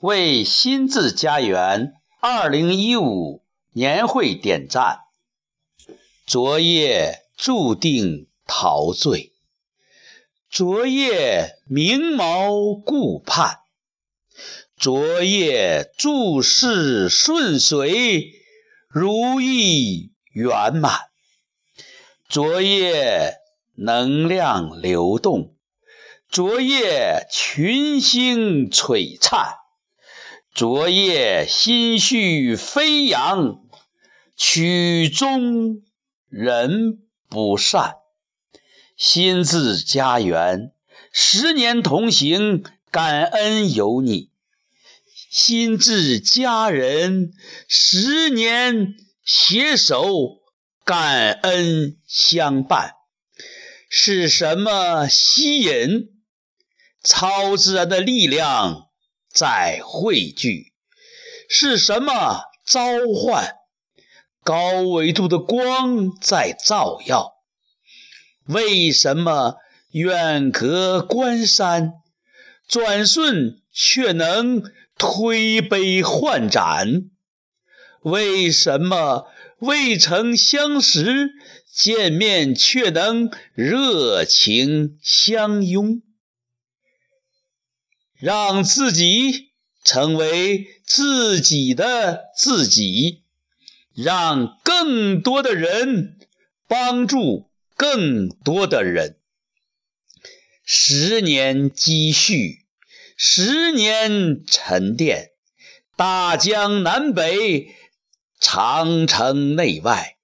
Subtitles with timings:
[0.00, 5.00] 为新字家园二零一五年会点赞。
[6.24, 9.32] 昨夜注定陶醉，
[10.48, 13.58] 昨夜明眸顾盼，
[14.76, 18.34] 昨夜诸事顺遂，
[18.88, 21.08] 如意圆满。
[22.28, 23.38] 昨夜
[23.74, 25.56] 能量流动，
[26.30, 29.56] 昨夜群星璀璨。
[30.58, 33.60] 昨夜心绪飞扬，
[34.36, 35.82] 曲终
[36.28, 37.94] 人不散。
[38.96, 40.72] 心自家园，
[41.12, 44.32] 十年同行，感恩有你。
[45.30, 47.30] 心自家人，
[47.68, 50.40] 十年携手，
[50.84, 52.94] 感恩相伴。
[53.88, 56.08] 是什么吸引？
[57.04, 58.87] 超自然的力量。
[59.38, 60.72] 在汇聚，
[61.48, 62.82] 是什么召
[63.14, 63.54] 唤？
[64.42, 67.34] 高维度的光在照耀。
[68.46, 69.58] 为什么
[69.92, 71.92] 远隔关山，
[72.66, 74.60] 转瞬却能
[74.96, 77.08] 推杯换盏？
[78.00, 79.28] 为什么
[79.60, 81.30] 未曾相识，
[81.72, 86.02] 见面却能热情相拥？
[88.20, 89.50] 让自己
[89.84, 93.22] 成为自己的自己，
[93.94, 96.18] 让更多的人
[96.66, 99.16] 帮助更多的人。
[100.64, 102.66] 十年积蓄，
[103.16, 105.30] 十年沉淀，
[105.96, 107.68] 大江南北，
[108.40, 110.16] 长城内外，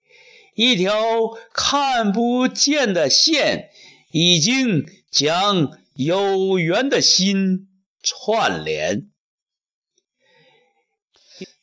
[0.54, 1.00] 一条
[1.52, 3.70] 看不见的线，
[4.10, 7.68] 已经将有缘的心。
[8.06, 9.10] 串联，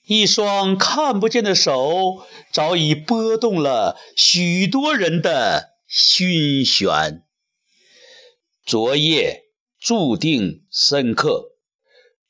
[0.07, 7.23] 一双看不见的手早已拨动了许多人的心弦。
[8.65, 9.43] 昨夜
[9.79, 11.51] 注定深刻，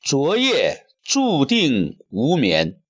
[0.02, 2.82] 昨夜注定无眠，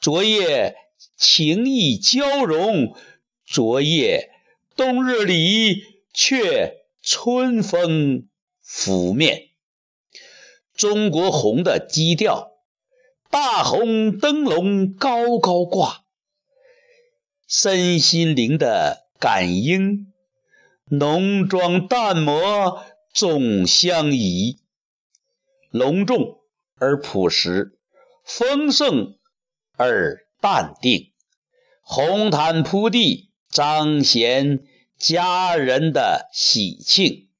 [0.00, 0.76] 昨夜
[1.16, 2.96] 情意交融，
[3.44, 4.30] 昨夜
[4.76, 5.82] 冬日里
[6.14, 8.28] 却春风
[8.62, 9.45] 拂面。
[10.76, 12.52] 中国红的基调，
[13.30, 16.04] 大红灯笼高高挂，
[17.48, 20.12] 身心灵的感应，
[20.90, 22.84] 浓妆淡抹
[23.14, 24.60] 总相宜，
[25.70, 26.40] 隆重
[26.78, 27.78] 而朴实，
[28.22, 29.16] 丰盛
[29.78, 31.12] 而淡定，
[31.80, 34.62] 红毯铺地，彰显
[34.98, 37.30] 家人的喜庆，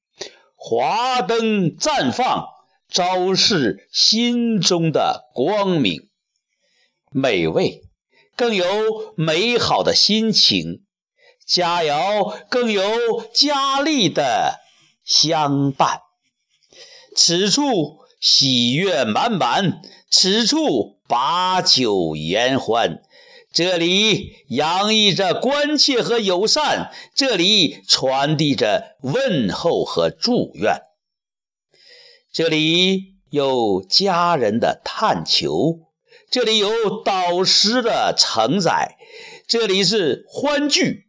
[0.55, 2.56] 华灯绽放。
[2.89, 6.07] 昭示心中的光明，
[7.11, 7.83] 美味
[8.35, 8.65] 更有
[9.15, 10.83] 美好的心情，
[11.45, 12.83] 佳肴更有
[13.33, 14.59] 佳丽的
[15.03, 15.99] 相伴。
[17.15, 23.01] 此处喜悦满满，此处把酒言欢，
[23.51, 30.86] 这里洋溢着关切和友善，这里传递着问候和祝愿。
[32.31, 35.79] 这里有家人的探求，
[36.29, 38.97] 这里有导师的承载，
[39.47, 41.07] 这里是欢聚、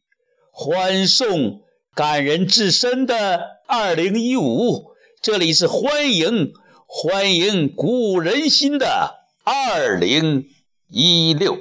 [0.51, 1.63] 欢送、
[1.95, 6.53] 感人至深的二零一五，这里是欢迎、
[6.87, 10.49] 欢迎鼓舞人心的二零
[10.89, 11.59] 一六。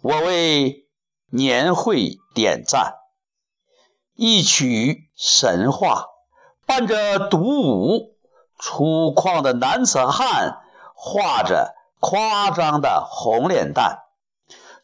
[0.00, 0.86] 我为
[1.30, 2.94] 年会点赞，
[4.14, 6.06] 一曲神话
[6.66, 8.14] 伴着独舞。
[8.56, 10.60] 粗犷的男子汉
[10.94, 14.04] 画着夸张的红脸蛋，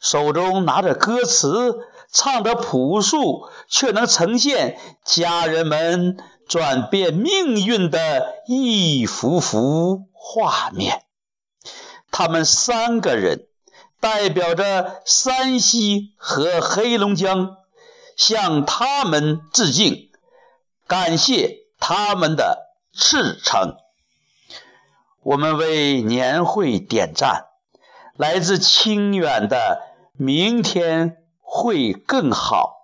[0.00, 1.78] 手中拿着歌词，
[2.12, 6.18] 唱得朴素，却能呈现家人们
[6.48, 11.04] 转变命运的一幅幅画面。
[12.10, 13.47] 他们三个人
[14.00, 17.56] 代表着山西和黑龙江，
[18.16, 20.10] 向他们致敬，
[20.88, 22.68] 感谢他们的。
[22.92, 23.77] 赤诚，
[25.22, 27.47] 我们为年会点赞。
[28.16, 29.80] 来自清远的
[30.12, 32.74] 明天会更好。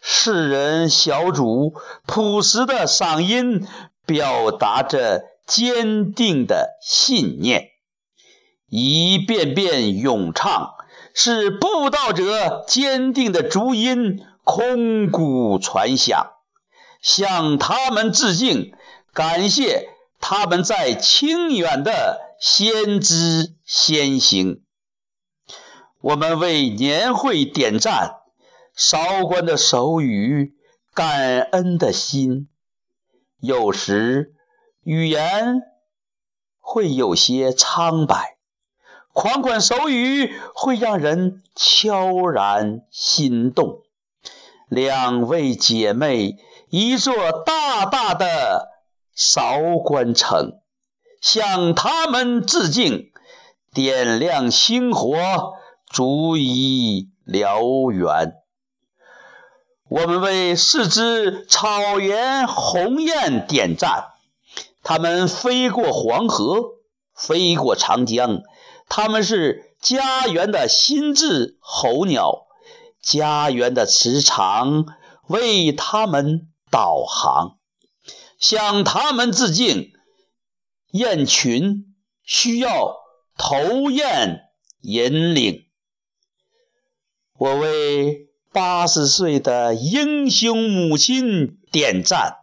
[0.00, 1.74] 世人小主
[2.06, 3.66] 朴实的嗓音，
[4.06, 7.70] 表达着坚定的信念。
[8.68, 10.74] 一遍遍咏唱，
[11.12, 16.34] 是布道者坚定的足音，空谷传响。
[17.00, 18.72] 向他们致敬。
[19.12, 24.62] 感谢他们在清远的先知先行。
[26.00, 28.20] 我们为年会点赞，
[28.74, 30.54] 韶关的手语，
[30.94, 32.48] 感恩的心。
[33.40, 34.34] 有时
[34.82, 35.60] 语言
[36.58, 38.38] 会有些苍白，
[39.12, 43.82] 款款手语会让人悄然心动。
[44.68, 46.38] 两位姐妹，
[46.70, 47.14] 一座
[47.44, 48.70] 大大的
[49.14, 50.60] 韶关城，
[51.20, 53.10] 向他们致敬，
[53.72, 55.18] 点亮星火。
[55.92, 58.34] 足以燎原。
[59.88, 64.04] 我们为四只草原鸿雁点赞，
[64.84, 66.74] 它们飞过黄河，
[67.12, 68.38] 飞过长江，
[68.88, 72.46] 它们是家园的心智候鸟，
[73.02, 74.86] 家园的磁场
[75.26, 77.58] 为它们导航，
[78.38, 79.92] 向他们致敬。
[80.92, 81.94] 雁群
[82.24, 82.96] 需要
[83.36, 84.40] 头雁
[84.80, 85.66] 引领。
[87.38, 92.38] 我为八十岁的英雄母亲点赞，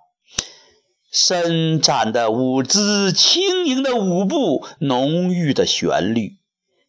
[1.11, 6.37] 伸展的舞姿，轻盈的舞步，浓郁的旋律，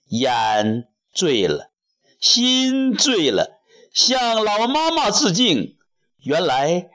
[0.08, 1.72] 眼醉了，
[2.20, 3.60] 心醉了，
[3.92, 5.76] 向老妈妈致敬。
[6.22, 6.88] 原来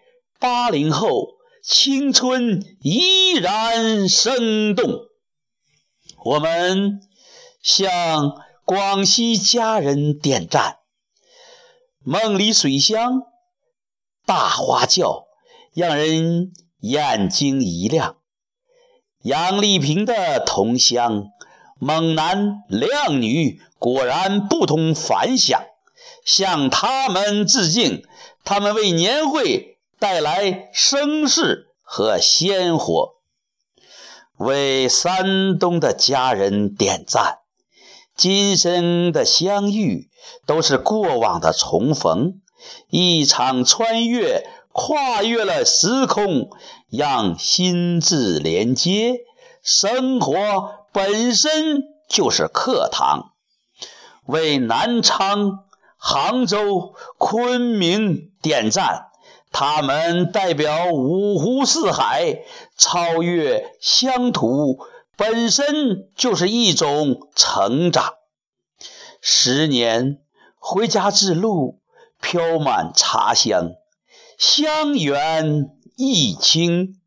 [0.44, 5.06] 八零后青春依然生动。
[6.26, 7.00] 我们
[7.62, 8.36] 向
[8.66, 10.80] 广西家人点赞。
[12.04, 13.22] 梦里水乡，
[14.26, 15.28] 大花轿，
[15.74, 16.52] 让人
[16.82, 18.18] 眼睛一亮。
[19.22, 21.28] 杨丽萍的同乡，
[21.80, 25.64] 猛男靓女，果然不同凡响。
[26.26, 28.04] 向他们致敬，
[28.44, 29.73] 他们为年会
[30.04, 33.14] 带来声势和鲜活。
[34.36, 37.38] 为山东的家人点赞。
[38.14, 40.10] 今生的相遇
[40.46, 42.42] 都是过往的重逢，
[42.90, 46.50] 一场穿越跨越了时空，
[46.90, 49.20] 让心智连接。
[49.62, 53.32] 生活本身就是课堂。
[54.26, 55.60] 为南昌、
[55.96, 59.12] 杭州、昆明点赞，
[59.54, 62.44] 他们代表五湖四海，
[62.76, 64.80] 超越乡土。
[65.16, 68.16] 本身就是一种成长。
[69.22, 70.18] 十年
[70.58, 71.80] 回家之路，
[72.20, 73.74] 飘满茶香，
[74.40, 77.00] 香远益清。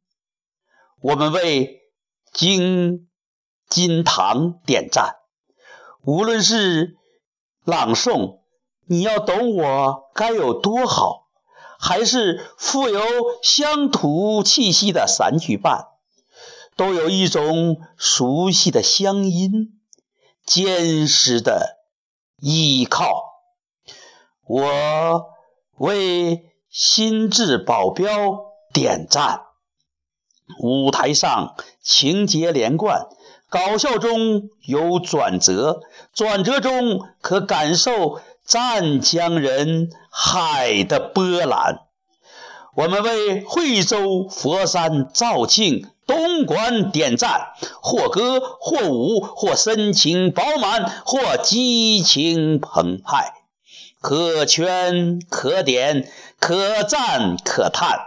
[1.00, 1.80] 我们为
[2.32, 3.08] 金
[3.68, 5.16] 金堂点赞。
[6.02, 6.96] 无论是
[7.64, 8.38] 朗诵
[8.86, 11.25] “你要懂我该有多好”，
[11.86, 13.00] 还是富有
[13.44, 15.86] 乡土气息的散曲伴。
[16.74, 19.80] 都有一种熟悉的乡音，
[20.44, 21.78] 坚实的
[22.38, 23.22] 依靠。
[24.44, 25.26] 我
[25.78, 28.10] 为心智保镖
[28.74, 29.42] 点赞。
[30.60, 33.06] 舞台上情节连贯，
[33.48, 35.80] 搞笑中有转折，
[36.12, 41.80] 转折中可感受湛江人海的波澜。
[42.74, 45.90] 我们为惠州、佛山、肇庆。
[46.06, 47.48] 东莞点赞，
[47.82, 53.32] 或歌或舞，或深情饱满，或激情澎湃，
[54.00, 57.98] 可圈可点，可赞可叹。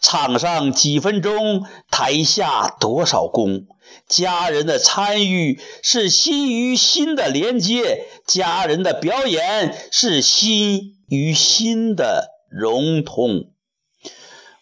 [0.00, 3.66] 场上几分钟，台下多少功？
[4.08, 13.50] 家人的参与是心与心的连接，家人的表演是心与心的融通。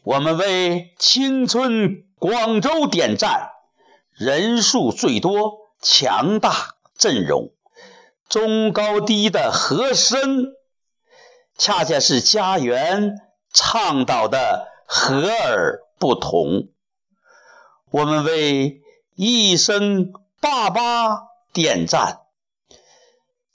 [0.05, 2.05] 我们为青春。
[2.23, 3.51] 广州点赞，
[4.13, 7.51] 人数最多，强大阵容，
[8.29, 10.53] 中高低的和声，
[11.59, 13.17] 恰恰是家园
[13.53, 16.69] 倡导的和而不同。
[17.91, 18.82] 我们为
[19.15, 22.21] 一声爸爸点赞，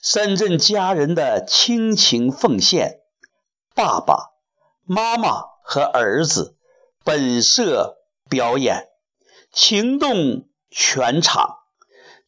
[0.00, 3.00] 深圳家人的亲情奉献，
[3.74, 4.30] 爸爸
[4.84, 6.56] 妈妈和儿子
[7.04, 7.96] 本色。
[8.30, 8.88] 表演
[9.54, 11.60] 情动全场，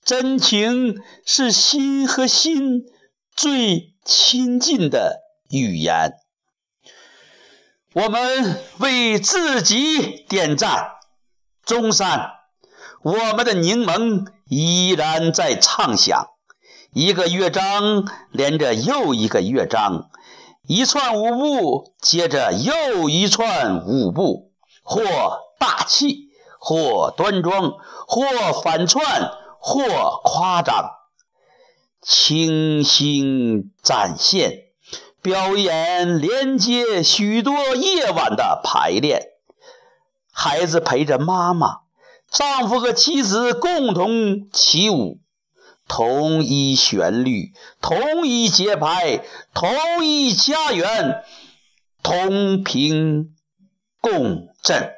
[0.03, 2.87] 真情是心和心
[3.37, 5.21] 最亲近的
[5.51, 6.15] 语言。
[7.93, 10.93] 我们为自己点赞。
[11.67, 12.31] 中山，
[13.03, 16.29] 我们的柠檬依然在唱响，
[16.93, 20.11] 一个乐章连着又一个乐章，
[20.67, 24.53] 一串舞步接着又一串舞步，
[24.83, 25.03] 或。
[25.61, 27.75] 大气，或端庄，
[28.09, 29.31] 或反串，
[29.61, 30.93] 或夸张，
[32.01, 34.69] 清新展现，
[35.21, 39.33] 表演连接许多夜晚的排练。
[40.33, 41.81] 孩子陪着妈妈，
[42.31, 45.21] 丈夫和妻子共同起舞，
[45.89, 51.25] 同一旋律，同一节拍，同一家园，
[52.03, 53.35] 同频
[54.01, 54.93] 共振。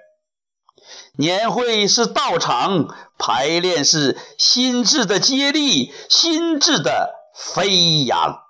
[1.16, 8.42] 年会是道场，排练是心智的接力，心智的飞扬。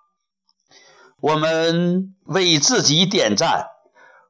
[1.20, 3.66] 我们为自己点赞，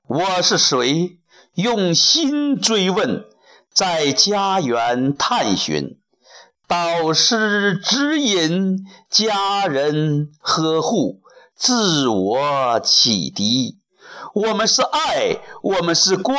[0.06, 1.18] 我是谁？
[1.54, 3.24] 用心追问，
[3.74, 5.98] 在家园探寻，
[6.68, 11.22] 导师指引，家人呵护，
[11.54, 13.78] 自我启迪。
[14.34, 16.36] 我们是爱，我们是光，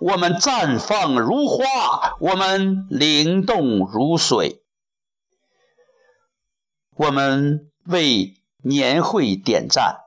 [0.00, 4.62] 我们绽放如花，我们灵动如水。
[6.96, 8.34] 我们为
[8.64, 9.98] 年会点赞。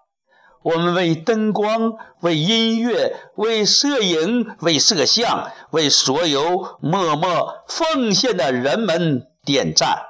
[0.66, 10.08] 我们为灯光、为音乐、为摄影、为摄像、为所有默默奉献的人们点赞；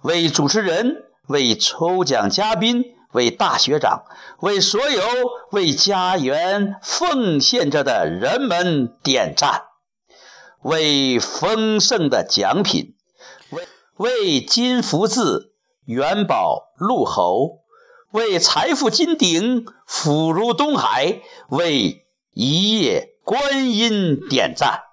[0.00, 4.04] 为主持人、为抽奖嘉宾、为大学长、
[4.40, 5.02] 为所有
[5.50, 9.66] 为家园奉献着的人们点赞；
[10.62, 12.94] 为丰盛的奖品，
[13.50, 13.68] 为
[13.98, 15.52] 为金福字、
[15.84, 17.65] 元宝、鹿侯。
[18.16, 21.20] 为财富金鼎，福如东海；
[21.50, 24.84] 为一夜观音点赞。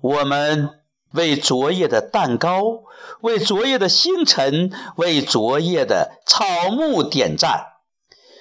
[0.00, 0.70] 我们
[1.12, 2.84] 为昨夜的蛋糕，
[3.20, 7.66] 为昨夜的星辰，为昨夜的草木点赞。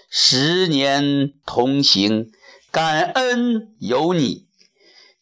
[0.09, 2.31] 十年同行，
[2.71, 4.47] 感恩有你，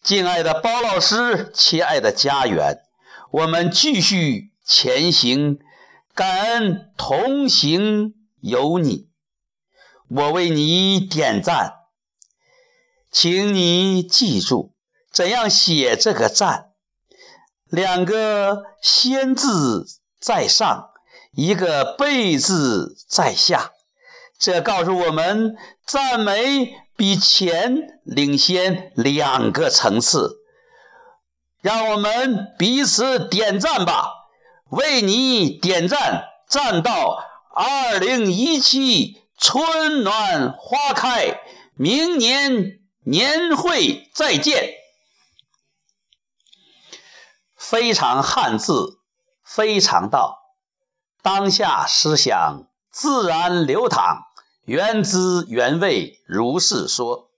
[0.03, 2.83] 敬爱的包老师，亲爱的家园，
[3.31, 5.57] 我们继续前行，
[6.13, 8.13] 感恩同行。
[8.43, 9.07] 有你，
[10.09, 11.75] 我为你点赞，
[13.09, 14.75] 请你记住
[15.13, 16.71] 怎样写这个赞。
[17.69, 19.88] 两个先字
[20.19, 20.89] 在上，
[21.31, 23.71] 一个被字在下，
[24.38, 25.55] 这告诉我们
[25.88, 30.41] 赞美比钱领先两个层次。
[31.62, 34.12] 让我们彼此点赞吧，
[34.69, 37.31] 为你点赞，赞到。
[37.55, 41.39] 二零一七春暖花开，
[41.75, 44.74] 明年年会再见。
[47.55, 49.01] 非常汉字，
[49.43, 50.39] 非常道，
[51.22, 54.24] 当下思想自然流淌，
[54.65, 57.29] 原汁原味如是说。